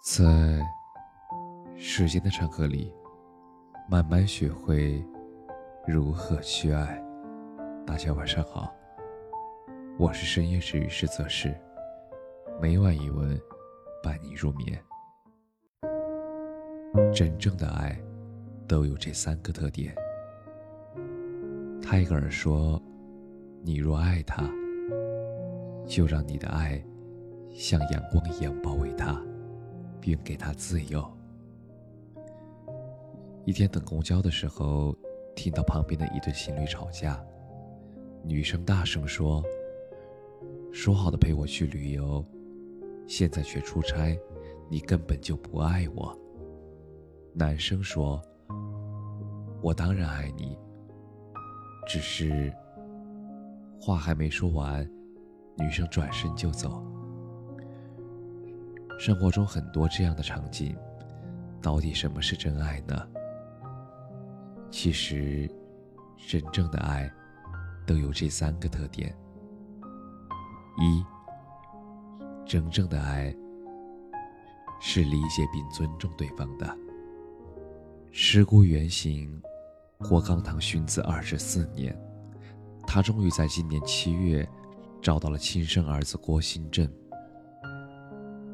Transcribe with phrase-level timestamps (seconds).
[0.00, 0.64] 在
[1.76, 2.94] 时间的长河里，
[3.90, 5.04] 慢慢学会
[5.86, 7.02] 如何去爱。
[7.84, 8.72] 大家晚上好，
[9.98, 11.52] 我是深夜治愈师泽是，
[12.60, 13.38] 每晚一文
[14.00, 14.80] 伴你入眠。
[17.12, 18.00] 真正的爱
[18.68, 19.92] 都有这三个特点。
[21.82, 22.80] 泰戈尔说
[23.62, 24.48] ：“你若爱他，
[25.86, 26.82] 就让你的爱
[27.52, 29.20] 像阳光一样包围他。”
[30.08, 31.06] 并给他自由。
[33.44, 34.96] 一天等公交的时候，
[35.36, 37.22] 听到旁边的一对情侣吵架，
[38.24, 39.44] 女生大声说
[40.72, 42.24] ：“说好的陪我去旅游，
[43.06, 44.18] 现在却出差，
[44.70, 46.18] 你根本就不爱我。”
[47.36, 48.18] 男生说
[49.60, 50.56] ：“我当然爱你，
[51.86, 52.50] 只是……”
[53.78, 54.90] 话还没说完，
[55.58, 56.82] 女生转身就走。
[58.98, 60.76] 生活中很多这样的场景，
[61.62, 63.08] 到底什么是真爱呢？
[64.70, 65.48] 其实，
[66.26, 67.10] 真正的爱
[67.86, 69.16] 都有这三个特点：
[70.78, 71.04] 一，
[72.44, 73.32] 真正的爱
[74.80, 76.76] 是理解并尊重对方的。
[78.10, 79.40] 时故原型，
[79.98, 81.96] 郭刚堂殉子二十四年，
[82.84, 84.46] 他终于在今年七月
[85.00, 86.92] 找到了亲生儿子郭新振。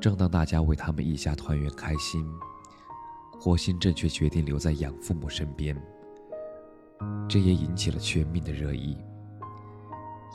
[0.00, 2.26] 正当大家为他们一家团圆开心，
[3.38, 5.76] 郭新振却决定留在养父母身边。
[7.28, 8.96] 这也引起了全民的热议。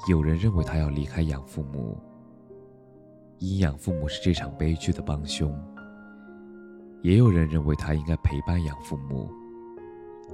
[0.07, 1.97] 有人认为他要离开养父母，
[3.39, 5.49] 因养父母是这场悲剧的帮凶；
[7.01, 9.31] 也有人认为他应该陪伴养父母，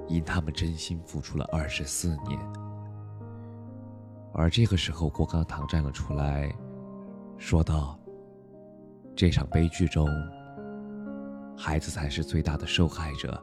[0.08, 2.38] 因他们真心付出了二十四年。
[4.34, 6.54] 而这个时候，郭刚堂站了出来，
[7.38, 7.98] 说道。
[9.14, 10.08] 这场悲剧中，
[11.56, 13.42] 孩子才是最大的受害者。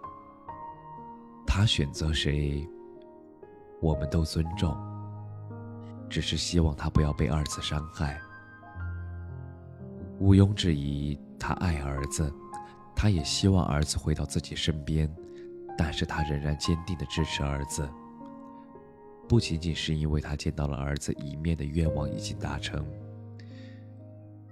[1.45, 2.67] 他选择谁，
[3.79, 4.75] 我们都尊重，
[6.09, 8.19] 只是希望他不要被二次伤害。
[10.19, 12.33] 毋庸置疑，他爱儿子，
[12.95, 15.09] 他也希望儿子回到自己身边，
[15.77, 17.87] 但是他仍然坚定地支持儿子。
[19.27, 22.83] 不仅仅是因为他见到了儿子一面的愿望已经达成。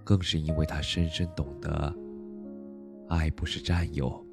[0.07, 1.93] 更是因为他深深懂得，
[3.09, 4.25] 爱不是占有，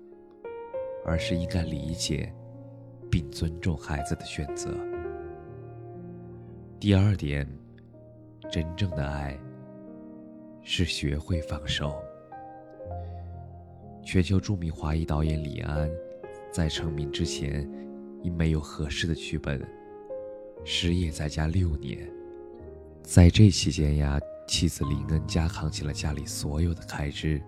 [1.04, 2.32] 而是应该理解，
[3.10, 4.70] 并尊重孩子的选择。
[6.78, 7.44] 第二点，
[8.52, 9.36] 真正的爱
[10.62, 12.00] 是学会放手。
[14.04, 15.90] 全球著名华裔导演李安，
[16.52, 17.68] 在成名之前，
[18.22, 19.60] 因没有合适的剧本，
[20.64, 22.08] 失业在家六年，
[23.02, 24.20] 在这期间呀。
[24.46, 27.42] 妻子林恩佳扛起了家里所有的开支，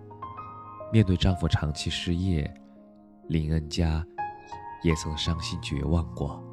[0.91, 2.51] 面对丈夫长期失业，
[3.27, 4.05] 林恩佳
[4.83, 6.43] 也曾伤心绝望过，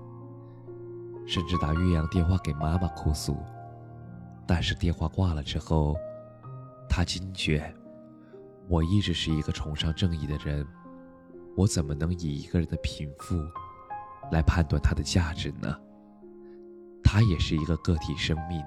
[1.27, 3.37] 甚至打岳阳电话给妈妈哭诉。
[4.47, 5.97] 但是电话挂了之后，
[6.89, 7.75] 她惊觉：
[8.69, 10.67] 我一直是一个崇尚正义的人，
[11.57, 13.37] 我怎么能以一个人的贫富
[14.31, 15.75] 来判断他的价值呢？
[17.03, 18.63] 他也是一个个体生命。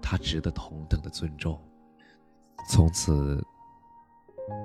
[0.00, 1.60] 他值得同等的尊重。
[2.68, 3.42] 从此，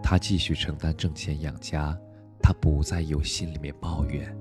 [0.02, 1.98] 他继续承担挣钱养家，
[2.42, 4.36] 他不再有心里面抱怨。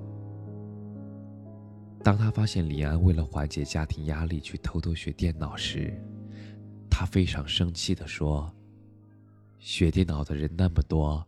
[2.03, 5.93] 当他发现李安为了缓解家庭压力去偷偷学电脑时，
[6.89, 8.53] 他非常生气地说
[9.59, 11.25] ：“学电脑的人那么多，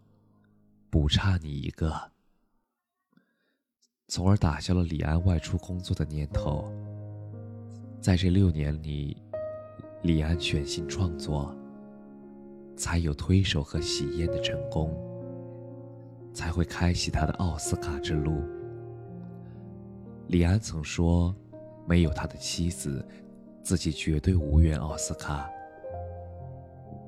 [0.89, 2.11] 不差你一个。”
[4.09, 6.69] 从而打消了李安外出工作的念头。
[8.01, 9.15] 在这六年里。
[10.05, 11.51] 李安全心创作，
[12.77, 14.95] 才有推手和喜宴的成功，
[16.31, 18.43] 才会开启他的奥斯卡之路。
[20.27, 21.35] 李安曾说
[21.89, 23.03] ：“没有他的妻子，
[23.63, 25.49] 自己绝对无缘奥斯卡。”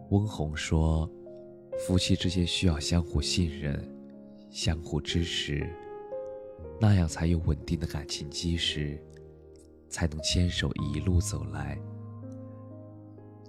[0.09, 1.07] 温虹说
[1.85, 3.79] ：“夫妻之间需要相互信任，
[4.49, 5.69] 相互支持，
[6.81, 8.99] 那样才有稳定的感情基石，
[9.87, 11.77] 才能牵手一路走来。”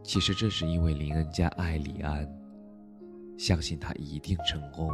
[0.08, 2.26] 其实正是因为林恩家爱李安，
[3.37, 4.90] 相信他一定成功，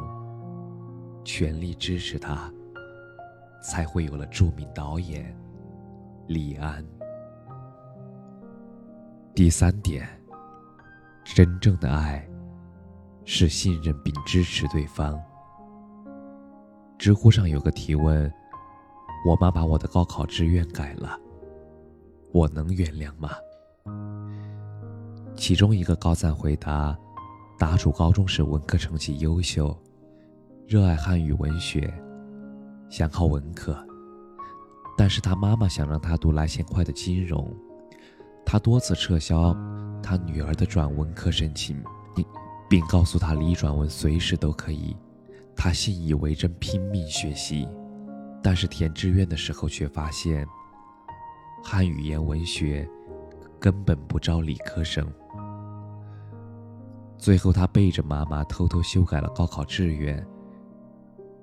[1.24, 2.52] 全力支持他，
[3.62, 5.32] 才会有了著名导演
[6.26, 6.84] 李安。
[9.36, 10.04] 第三点，
[11.22, 12.28] 真正的爱
[13.24, 15.22] 是信任并支持对方。
[16.98, 18.28] 知乎上有个提问
[19.24, 21.16] ：“我妈把我的高考志愿改了，
[22.32, 23.30] 我能原谅吗？”
[25.46, 26.98] 其中一个高赞回答
[27.60, 29.78] ：“答主高中时文科成绩优秀，
[30.66, 31.92] 热爱汉语文学，
[32.88, 33.76] 想考文科。
[34.96, 37.54] 但是他妈妈想让他读来钱快的金融，
[38.42, 39.54] 他多次撤销
[40.02, 41.76] 他女儿的转文科申请，
[42.16, 42.24] 并
[42.66, 44.96] 并告诉他离转文随时都可以。
[45.54, 47.68] 他信以为真，拼命学习。
[48.42, 50.46] 但是填志愿的时候却发现，
[51.62, 52.88] 汉语言文学
[53.60, 55.06] 根本不招理科生。
[57.18, 60.24] 最后，他背着妈妈偷偷修改了高考志愿，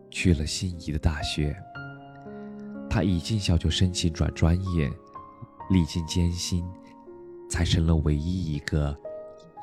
[0.10, 1.56] 去了心仪的大学。
[2.90, 4.92] 他一进校就申请转专业，
[5.70, 6.64] 历尽艰辛，
[7.50, 8.96] 才成了唯一一个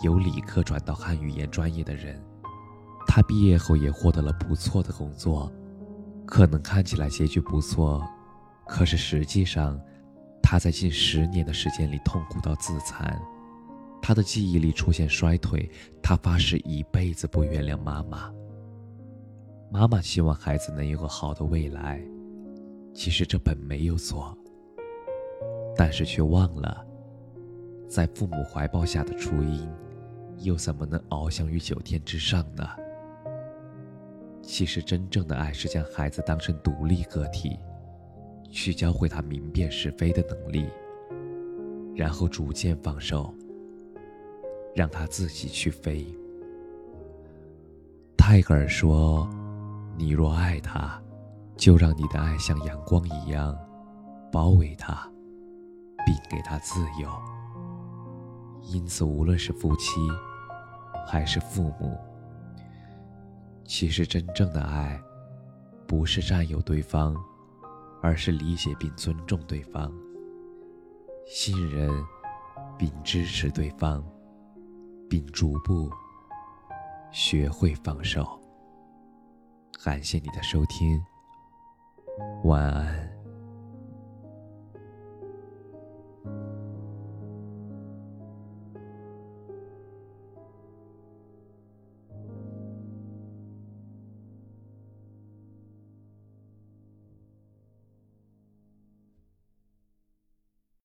[0.02, 2.20] 由理科转到汉语言专业的人。
[3.06, 5.52] 他毕业后也获得了不错的工作。
[6.26, 8.06] 可能看起来结局不错，
[8.66, 9.80] 可是实际上，
[10.42, 13.18] 他在近十年的时间里痛苦到自残，
[14.08, 15.70] 他的记忆力出现衰退，
[16.02, 18.32] 他发誓一辈子不原谅妈妈。
[19.70, 22.02] 妈妈希望孩子能有个好的未来，
[22.94, 24.34] 其实这本没有错，
[25.76, 26.82] 但是却忘了，
[27.86, 29.70] 在父母怀抱下的雏鹰，
[30.38, 32.66] 又怎么能翱翔于九天之上呢？
[34.40, 37.58] 其实，真正的爱是将孩子当成独立个体，
[38.50, 40.66] 去教会他明辨是非的能力，
[41.94, 43.34] 然后逐渐放手，
[44.74, 46.06] 让他自己去飞。
[48.16, 49.28] 泰戈尔说
[49.96, 51.02] ：“你若爱他，
[51.56, 53.56] 就让你的爱像阳光一样
[54.30, 55.10] 包围他，
[56.04, 57.10] 并给他自由。”
[58.70, 59.94] 因此，无论是夫妻，
[61.06, 61.96] 还是父母。
[63.64, 65.00] 其实，真正的爱，
[65.86, 67.16] 不是占有对方，
[68.02, 69.90] 而是理解并尊重对方，
[71.26, 71.90] 信任
[72.76, 74.04] 并支持对方，
[75.08, 75.90] 并逐步
[77.10, 78.38] 学会放手。
[79.84, 81.02] 感谢你的收听，
[82.44, 83.17] 晚安。